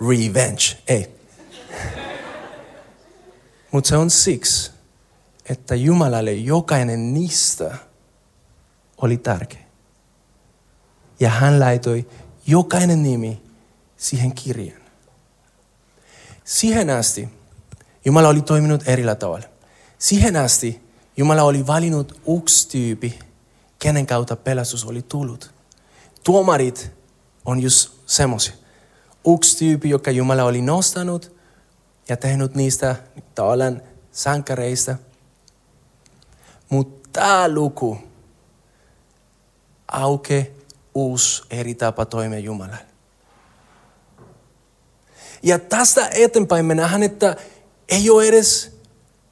[0.00, 1.22] Revenge, ei.
[3.72, 4.70] Mutta se on siksi,
[5.48, 7.74] että Jumalalle jokainen niistä
[8.98, 9.62] oli tärkeä.
[11.20, 12.08] Ja hän laitoi
[12.46, 13.42] jokainen nimi
[13.96, 14.82] siihen kirjaan.
[16.44, 17.28] Siihen asti
[18.04, 19.46] Jumala oli toiminut erillä tavalla.
[19.98, 20.82] Siihen asti
[21.16, 23.18] Jumala oli valinnut yksi tyypi,
[23.78, 25.54] kenen kautta pelastus oli tullut.
[26.24, 26.90] Tuomarit
[27.44, 28.54] on just semmoisia.
[29.34, 31.36] Yksi tyyppi, joka Jumala oli nostanut
[32.08, 32.96] ja tehnyt niistä
[33.34, 34.96] tavallaan sankareista.
[36.68, 37.98] Mutta tämä luku
[39.88, 40.52] auke
[40.94, 42.86] uusi eri tapa toimia Jumalalle.
[45.42, 47.36] Ja tästä eteenpäin me nähdään, että
[47.88, 48.78] ei ole edes,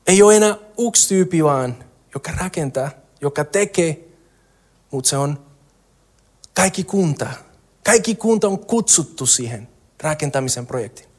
[0.06, 4.08] ei ole enää yksi tyyppi vaan, joka rakentaa, joka tekee,
[4.90, 5.46] mutta se on
[6.54, 7.30] kaikki kunta.
[7.84, 9.68] Kaikki kunta on kutsuttu siihen
[10.02, 11.09] rakentamisen projektiin.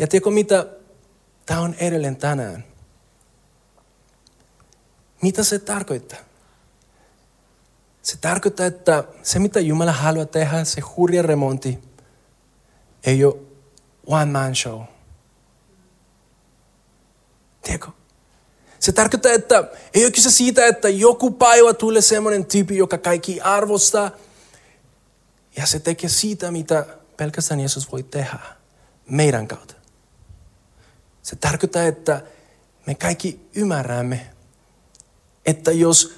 [0.00, 0.66] Ja tiedätkö mitä?
[1.46, 2.64] Tämä on edelleen tänään.
[5.22, 6.18] Mitä se tarkoittaa?
[8.02, 11.78] Se tarkoittaa, että se mitä Jumala haluaa tehdä, se hurja remontti,
[13.04, 13.36] ei ole
[14.06, 14.82] one man show.
[17.62, 17.88] Tiedätkö?
[18.78, 23.40] Se tarkoittaa, että ei ole kyse siitä, että joku päivä tulee semmoinen tyyppi, joka kaikki
[23.40, 24.10] arvostaa.
[25.56, 26.86] Ja se tekee siitä, mitä
[27.16, 28.38] pelkästään Jeesus voi tehdä
[29.08, 29.79] meidän kautta.
[31.30, 32.22] Se tarkoittaa, että
[32.86, 34.30] me kaikki ymmärrämme,
[35.46, 36.14] että jos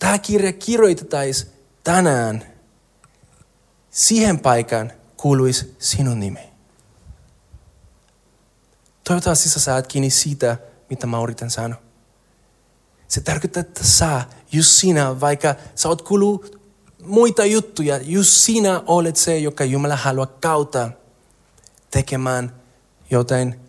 [0.00, 1.52] tämä kirja kirjoitettaisiin
[1.84, 2.46] tänään
[3.90, 6.40] siihen paikan, kuuluisi sinun nimi.
[9.04, 10.56] Toivottavasti sä saat kiinni siitä,
[10.90, 11.80] mitä mä yritän sanoa.
[13.08, 16.60] Se tarkoittaa, että sä, just sinä, vaikka sä oot kuullut
[17.02, 20.90] muita juttuja, just sinä olet se, joka Jumala haluaa kautta
[21.90, 22.62] tekemään
[23.10, 23.61] jotain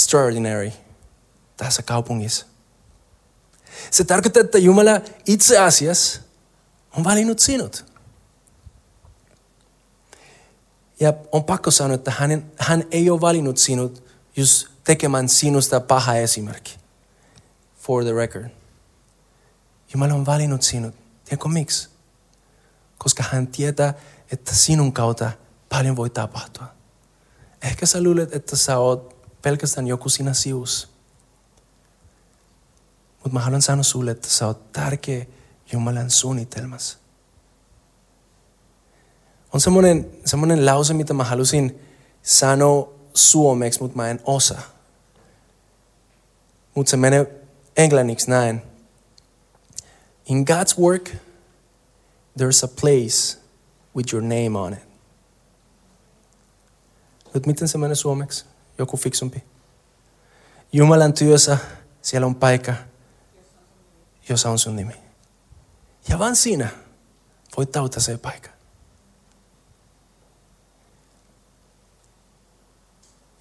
[0.00, 0.72] extraordinary
[1.56, 2.46] tässä kaupungissa.
[3.90, 6.20] Se tarkoittaa, että Jumala itse asiassa
[6.96, 7.84] on valinnut sinut.
[11.00, 14.04] Ja on pakko sanoa, että hän, hän ei ole valinnut sinut
[14.36, 16.78] just tekemään sinusta paha esimerkki.
[17.78, 18.50] For the record.
[19.92, 20.94] Jumala on valinnut sinut.
[21.24, 21.88] Tiedätkö miksi?
[22.98, 23.94] Koska hän tietää,
[24.32, 25.30] että sinun kautta
[25.68, 26.66] paljon voi tapahtua.
[27.62, 30.88] Ehkä sä luulet, että sä oot pelkästään joku siinä sius.
[33.14, 35.26] Mutta mä haluan sanoa sulle, että sä oot tärkeä
[35.72, 37.00] Jumalan suunnitelmassa
[39.52, 41.80] on semmoinen, semmoinen lause, mitä mä halusin
[42.22, 44.58] sanoa suomeksi, mutta mä en osa.
[46.74, 47.40] Mutta se menee
[47.76, 48.62] englanniksi näin.
[50.26, 51.10] In God's work,
[52.38, 53.38] there's a place
[53.96, 54.90] with your name on it.
[57.34, 58.44] Nyt miten se menee suomeksi?
[58.80, 59.44] Joku fiksumpi.
[60.72, 61.58] Jumalan työssä
[62.02, 62.74] siellä on paikka,
[64.28, 64.94] jossa on sun nimi.
[66.08, 66.68] Ja vain sinä
[67.56, 68.50] voit tauttaa se paikka.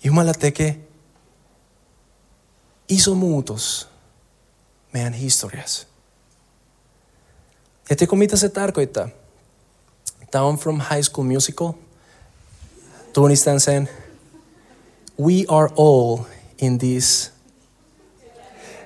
[0.04, 0.88] Jumala tekee
[2.90, 3.90] iso muutos
[4.94, 5.88] meidän historiassa.
[7.90, 9.10] Ja teko mitä se tarkoittaa?
[10.32, 11.74] Tämä on from High School Musical.
[13.14, 13.90] Tunnistan sen.
[15.20, 16.18] We are all
[16.62, 17.32] in this.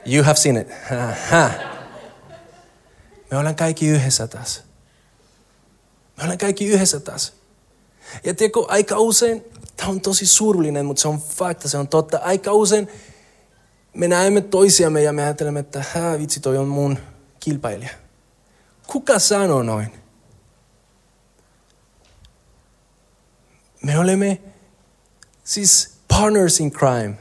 [0.06, 0.68] You have seen it.
[3.32, 4.64] Me ollaan kaikki yhdessä taas.
[6.18, 7.34] Me ollaan kaikki yhdessä taas.
[8.24, 12.18] Ja tiedätkö, aika usein, tämä on tosi surullinen, mutta se on fakta, se on totta.
[12.18, 12.88] Aika usein
[13.94, 17.00] me näemme toisiamme ja me ajattelemme, että hää vitsi, toi on mun
[17.40, 17.90] kilpailija.
[18.88, 20.00] Kuka sanoo noin?
[23.84, 24.42] Me olemme
[25.44, 27.16] siis partners in crime.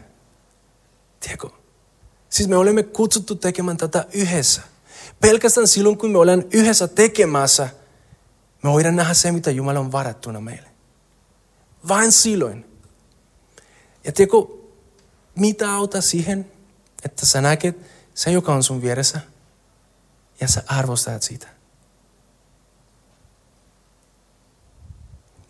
[1.20, 1.48] Tiedätkö?
[2.28, 4.62] Siis me olemme kutsuttu tekemään tätä yhdessä.
[5.20, 7.68] Pelkästään silloin, kun me olemme yhdessä tekemässä,
[8.62, 10.68] me voidaan nähdä se, mitä Jumala on varattuna meille.
[11.88, 12.64] Vain silloin.
[14.04, 14.36] Ja tiedätkö,
[15.34, 16.50] mitä auta siihen,
[17.04, 17.76] että sä näket
[18.14, 19.20] se, joka on sun vieressä,
[20.40, 21.48] ja sä arvostat sitä.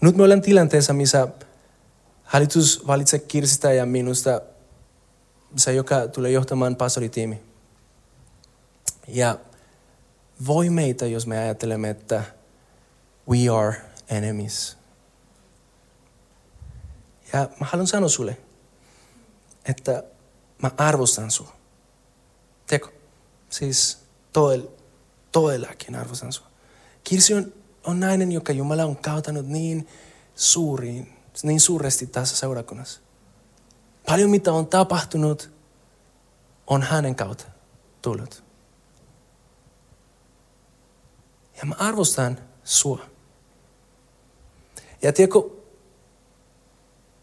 [0.01, 1.29] Nyt me ollaan tilanteessa, missä
[2.33, 4.41] hallitus valitsee Kirsistä ja minusta
[5.57, 7.43] se, joka tulee johtamaan pastoritiimi.
[9.09, 9.39] Ja
[10.47, 12.25] voi meitä, jos me ajattelemme, että
[13.29, 13.77] we are
[14.09, 14.77] enemies.
[17.33, 18.37] Ja mä haluan sanoa sulle,
[19.65, 20.05] että
[20.63, 21.53] mä arvostan sua.
[22.67, 22.93] Teko.
[23.51, 23.99] Siis
[24.33, 24.63] toel,
[25.33, 26.47] todellakin arvostan sua.
[27.05, 27.53] Kirsi on,
[27.85, 29.89] on nainen, joka Jumala on kautanut niin
[30.35, 33.01] suuriin, niin suuresti tässä seurakunnassa.
[34.07, 35.51] Paljon mitä on tapahtunut,
[36.67, 37.45] on hänen kautta
[38.03, 38.45] tullut.
[41.57, 42.99] Ja mä arvostan sua.
[45.03, 45.39] Ja tiedätkö,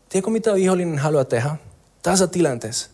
[0.09, 1.55] tiedätkö mitä vihollinen haluaa tehdä
[2.01, 2.89] tässä tilanteessa?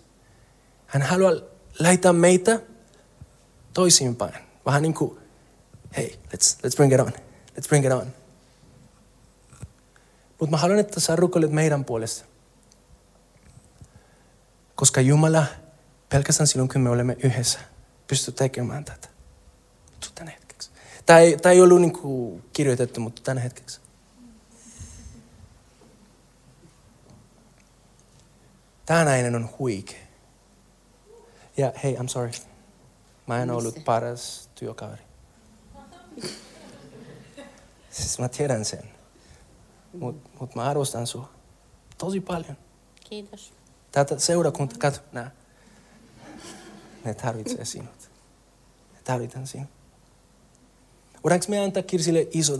[0.87, 1.33] Hän haluaa
[1.79, 2.59] laittaa meitä
[3.73, 4.33] toisinpäin.
[4.65, 5.19] Vähän niin kuin,
[5.97, 7.13] hey, let's, let's bring it on.
[7.57, 8.24] Let's bring it on.
[10.39, 12.25] Mutta mä haluan, että sä rukoilet meidän puolesta.
[14.75, 15.45] Koska Jumala
[16.09, 17.59] pelkästään silloin, kun me olemme yhdessä,
[18.07, 19.07] pystyy tekemään tätä.
[20.15, 20.69] Tänä hetkeksi.
[21.05, 23.79] Tämä ei, tämä ei ollut niin kuin kirjoitettu, mutta tänä hetkeksi.
[28.85, 29.99] Tämä nainen on huikea.
[31.57, 32.31] Ja hei, I'm sorry.
[33.27, 35.01] Mä en ollut paras työkaveri.
[37.91, 38.95] Siis mä tiedän sen.
[39.99, 41.29] Mutta mut mä arvostan sua
[41.97, 42.57] tosi paljon.
[43.09, 43.53] Kiitos.
[43.91, 45.31] Tätä seurakunta, katso, nää.
[47.05, 48.09] Ne tarvitsee sinut.
[48.93, 49.69] Ne tarvitaan sinut.
[51.23, 52.59] Voidaanko me antaa Kirsille isot?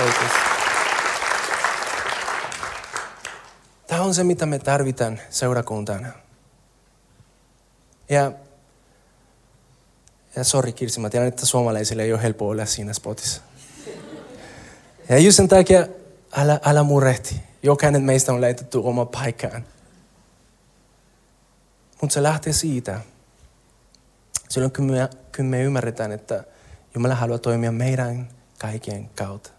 [0.00, 0.38] Oikeasti.
[3.86, 6.08] Tämä on se, mitä me tarvitaan seurakuntana.
[8.08, 8.32] Ja,
[10.36, 13.42] ja sorry Kirsi, mä tiedän, että suomalaisille ei ole helppo olla siinä spotissa.
[15.08, 15.86] Ja just sen takia
[16.36, 17.36] älä, älä murehti.
[17.62, 19.64] Jokainen meistä on laitettu oma paikkaan.
[22.00, 23.00] Mutta se lähtee siitä,
[24.48, 26.44] silloin kun me, kun me ymmärretään, että
[26.94, 29.50] Jumala haluaa toimia meidän kaikkien kautta.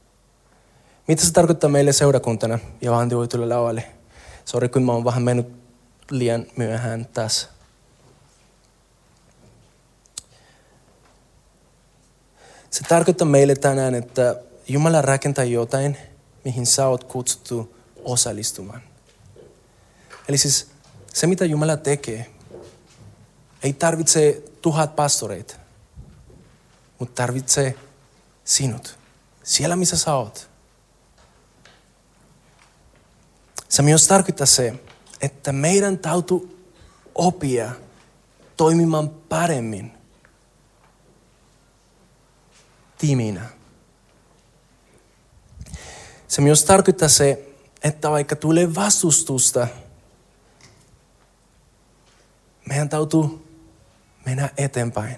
[1.08, 2.60] Mitä se tarkoittaa meille seurakuntana?
[2.82, 3.84] Ja Antti voi lavalle.
[4.46, 5.48] Sori, kun mä oon vähän mennyt
[6.12, 7.48] liian myöhään tässä.
[12.72, 14.36] Se tarkoittaa meille tänään, että
[14.68, 15.98] Jumala rakentaa jotain,
[16.46, 18.82] mihin sä oot kutsuttu osallistumaan.
[20.28, 20.68] Eli siis
[21.14, 22.32] se, mitä Jumala tekee,
[23.64, 25.56] ei tarvitse tuhat pastoreita,
[27.00, 27.76] mutta tarvitsee
[28.44, 29.00] sinut.
[29.44, 30.50] Siellä, missä sä oot.
[33.70, 34.74] Se myös tarkoittaa se,
[35.22, 36.68] että meidän täytyy
[37.16, 37.72] opia
[38.58, 40.01] toimimaan paremmin
[43.02, 43.50] tiiminä.
[46.28, 49.68] Se myös tarkoittaa se, että vaikka tulee vastustusta,
[52.70, 53.22] meidän täytyy
[54.26, 55.18] mennä eteenpäin.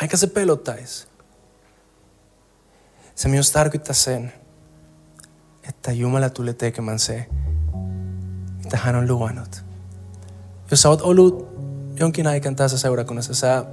[0.00, 1.06] Vaikka se pelottaisi.
[3.14, 4.32] Se myös tarkoittaa sen,
[5.68, 7.26] että Jumala tulee tekemään se,
[8.64, 9.64] mitä hän on luvannut.
[10.70, 11.54] Jos sä oot ollut
[11.96, 13.64] jonkin aikaan tässä seurakunnassa, sä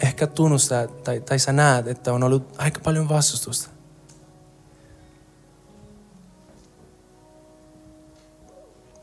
[0.00, 3.70] ehkä tunnustat tai, tai sä näet, että on ollut aika paljon vastustusta.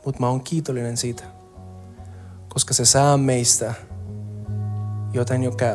[0.04, 1.24] Mutta mä oon kiitollinen siitä,
[2.48, 3.74] koska se saa meistä
[5.12, 5.66] jotain, joka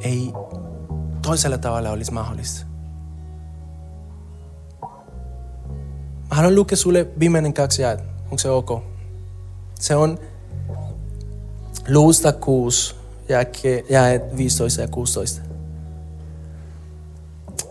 [0.00, 0.32] ei
[1.22, 2.66] toisella tavalla olisi mahdollista.
[6.30, 8.00] Mä haluan lukea sulle viimeinen kaksi jaet.
[8.24, 8.82] Onko se ok?
[9.80, 10.18] Se on
[11.88, 12.32] luusta
[13.26, 15.42] 6, jaet 15 ja 16.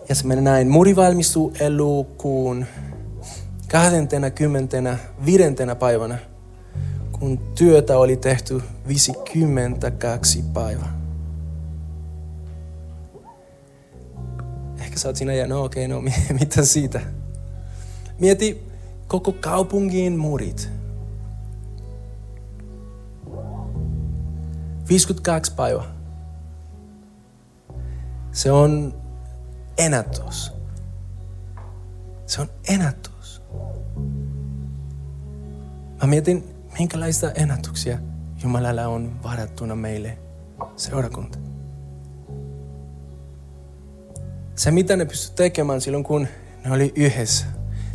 [0.10, 0.70] Ja se menee näin.
[0.70, 1.54] Muri valmistuu
[4.30, 6.18] kymmentenä, viidentenä päivänä,
[7.12, 11.02] kun työtä oli tehty 52 päivää.
[14.80, 16.02] Ehkä sä oot siinä ja no okei, okay, no
[16.40, 17.02] mitä siitä?
[18.20, 18.64] Mieti
[19.08, 20.70] koko kaupungin murit.
[24.92, 25.86] 52 päivää.
[28.32, 29.02] Se on
[29.78, 30.52] ennätys.
[32.26, 33.42] Se on ennätys.
[36.02, 36.44] Mä mietin,
[36.80, 38.00] minkälaisia ennätyksiä
[38.44, 40.18] Jumalalla on varattuna meille
[40.76, 41.40] seurakunta.
[44.56, 46.28] Se, mitä ne pystyi tekemään silloin, kun
[46.66, 47.46] ne oli yhdessä.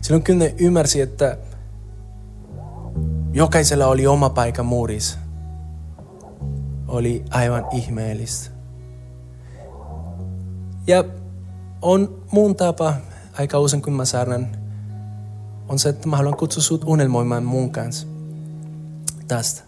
[0.01, 1.39] Silloin, kun ne ymmärsi, että
[3.33, 5.26] jokaisella oli oma paikka muurissa,
[6.89, 8.51] oli aivan ihmeellistä.
[10.87, 11.05] Ja
[11.83, 12.95] on mun tapa,
[13.39, 14.49] aika usein kun mä saarnan,
[15.69, 18.07] on se, että mä haluan kutsua sut unelmoimaan mun kanssa
[19.29, 19.63] tästä.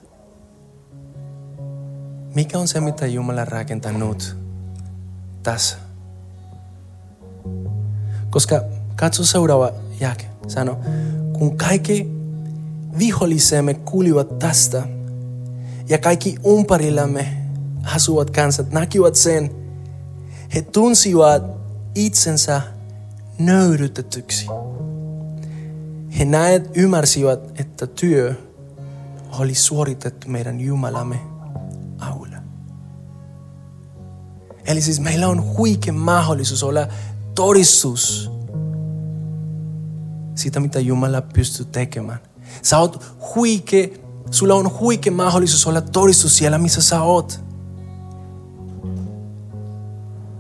[2.35, 4.37] Mikä on se, mitä Jumala rakentanut
[5.43, 5.77] tässä?
[8.31, 8.63] Koska
[8.97, 10.25] katso seuraava jälke.
[10.49, 10.79] Sano,
[11.33, 12.11] kun kaikki
[12.99, 14.98] vihollisemme kuulivat tästä
[15.89, 17.37] ja kaikki umparillamme
[17.95, 19.51] asuvat kansat näkivät sen,
[20.55, 21.43] he tunsivat
[21.95, 22.63] itsensä
[23.39, 24.47] nöyrytetyksi.
[26.19, 28.35] He näet ymmärsivät, että työ
[29.39, 31.21] oli suoritettu meidän Jumalamme
[31.99, 32.37] avulla.
[34.67, 36.89] Eli siis meillä on huikea mahdollisuus olla
[37.35, 38.31] todistus
[40.35, 42.19] siitä, mitä Jumala pystyy tekemään.
[42.63, 43.89] Sä oot huikea,
[44.31, 47.41] sulla on huikea mahdollisuus olla todistus siellä, missä sä oot.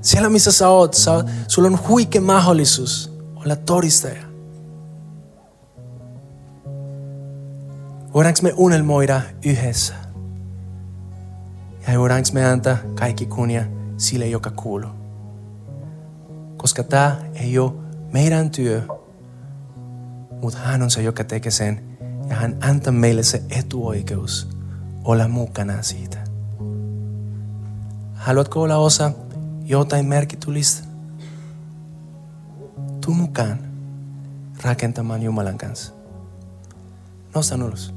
[0.01, 4.23] Siellä, missä sä oot, sä, sulla on huikea mahdollisuus olla todistaja.
[8.15, 9.95] Voidaanko me unelmoida yhdessä?
[11.89, 13.65] Ja voidaanko me antaa kaikki kunnia
[13.97, 14.91] sille, joka kuuluu?
[16.57, 17.73] Koska tämä ei ole
[18.13, 18.83] meidän työ,
[20.43, 21.88] mutta hän on se, joka tekee sen.
[22.29, 24.49] Ja hän antaa meille se etuoikeus
[25.05, 26.19] olla mukana siitä.
[28.15, 29.13] Haluatko olla osa
[29.65, 30.89] jotain merkityllistä?
[33.05, 33.59] Tuu mukaan
[34.63, 35.93] rakentamaan Jumalan kanssa.
[37.35, 37.95] Nosta ylös.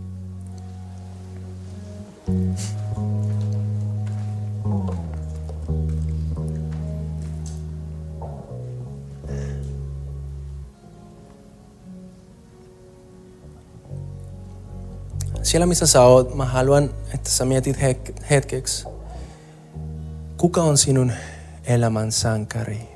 [15.51, 17.77] Siellä missä sä oot, mä haluan, että sä mietit
[18.29, 18.87] hetkeksi,
[20.37, 21.11] kuka on sinun
[21.63, 22.89] elämän sankari?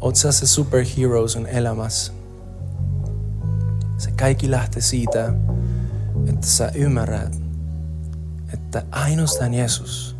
[0.00, 2.12] Oot sä se superhero sun elämässä?
[3.98, 5.32] Se kaikki lähtee siitä,
[6.28, 7.36] että sä ymmärrät,
[8.52, 10.16] että ainoastaan Jeesus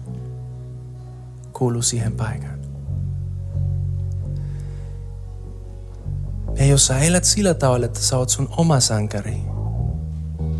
[1.52, 2.55] kuuluu siihen paikkaan.
[6.58, 9.42] Ja jos sä elät sillä tavalla, että sä oot sun oma sankari,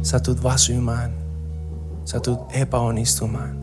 [0.03, 1.12] sä tulet väsymään,
[2.05, 3.57] sä tulet epäonnistumaan.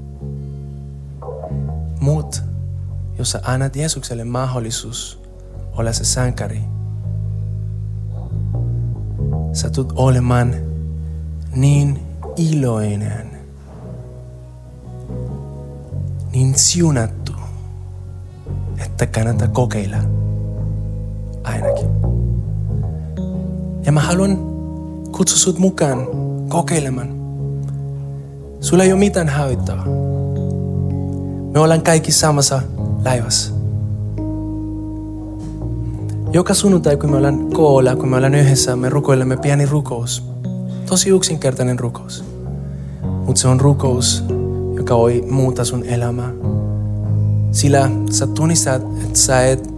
[2.00, 2.44] Mut
[3.18, 5.22] jos sä annat Jeesukselle mahdollisuus
[5.78, 6.62] olla se sankari,
[9.54, 10.56] sä tulet olemaan
[11.56, 12.00] niin
[12.36, 13.40] iloinen,
[16.32, 17.34] niin siunattu,
[18.86, 19.98] että kannattaa kokeilla
[21.44, 21.93] ainakin.
[23.86, 24.38] Ja mä haluan
[25.12, 26.08] kutsua sut mukaan
[26.50, 27.24] kokeilemaan.
[28.60, 29.86] Sulla ei ole mitään hävittävää.
[31.54, 32.62] Me ollaan kaikki samassa
[33.06, 33.54] laivassa.
[36.32, 40.24] Joka sunnuntai, kun me ollaan koolla, kun me ollaan yhdessä, me rukoilemme pieni rukous.
[40.90, 42.24] Tosi yksinkertainen rukous.
[43.26, 44.24] Mutta se on rukous,
[44.76, 46.32] joka voi muuta sun elämää.
[47.52, 49.70] Sillä sä tunnistat, että sä et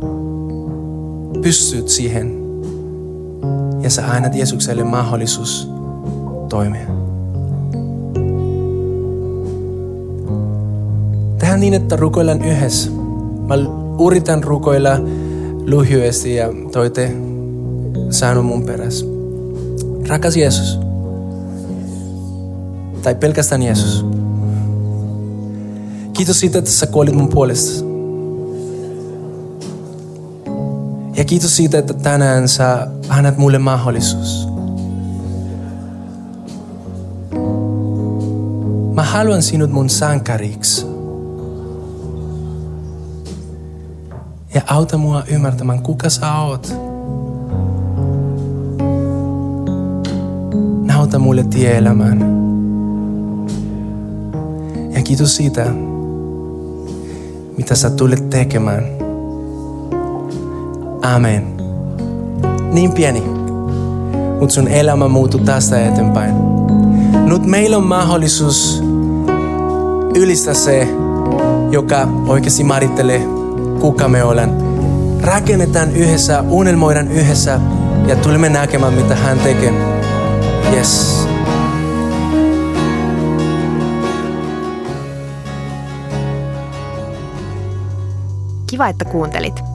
[1.42, 2.35] pystyt siihen.
[3.86, 5.70] Ja sä annat Jeesukselle mahdollisuus
[6.50, 6.88] toimia.
[11.40, 12.92] Tähän niin, että rukoillaan yhdessä.
[13.48, 13.56] Mä
[14.08, 14.90] yritän rukoilla
[15.66, 17.16] lyhyesti ja toite
[18.10, 19.06] sano mun perässä.
[20.08, 20.80] Rakas Jeesus.
[23.04, 24.06] Tai pelkästään Jeesus.
[26.14, 27.86] Kiitos siitä, että sä kuolit mun puolesta.
[31.26, 34.48] Kiitos siitä, että tänään sä annat mulle mahdollisuus.
[38.94, 40.86] Mä haluan sinut mun sankariksi.
[44.54, 46.86] Ja auta mua ymmärtämään, kuka sä oot.
[51.26, 52.20] mulle tie elämään.
[54.96, 55.66] Ja kiitos siitä,
[57.58, 58.95] mitä sä tulet tekemään.
[61.14, 61.58] Amen.
[62.72, 63.24] Niin pieni,
[64.40, 66.36] mutta sun elämä muuttuu tästä eteenpäin.
[67.26, 68.84] Nyt meillä on mahdollisuus
[70.16, 70.88] ylistää se,
[71.72, 73.22] joka oikeasti määrittelee,
[73.80, 74.52] kuka me olen.
[75.22, 77.60] Rakennetaan yhdessä, unelmoidaan yhdessä
[78.08, 79.74] ja tulemme näkemään, mitä hän tekee.
[80.74, 81.28] Yes.
[88.68, 89.75] Kiva, että kuuntelit.